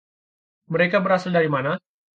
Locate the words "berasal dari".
1.05-1.45